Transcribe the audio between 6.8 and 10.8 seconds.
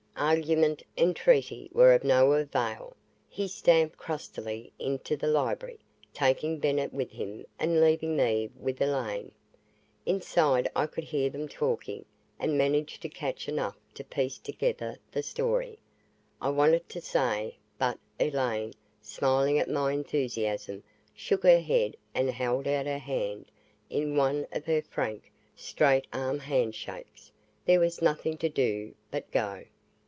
with him and leaving me with Elaine. Inside